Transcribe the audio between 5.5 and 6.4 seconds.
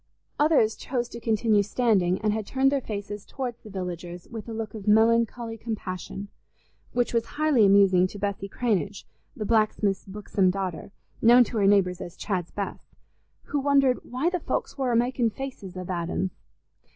compassion,